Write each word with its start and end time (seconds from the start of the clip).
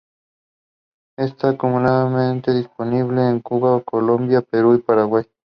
Esta 1.15 1.49
actualmente 1.49 2.51
disponible 2.55 3.29
en 3.29 3.39
Cuba, 3.39 3.83
Colombia, 3.83 4.41
Perú 4.41 4.73
y 4.73 4.79
Paraguay. 4.79 5.23